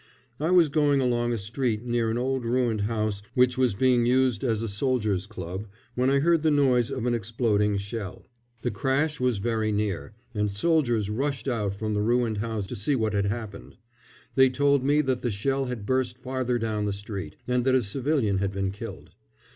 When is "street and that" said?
16.93-17.75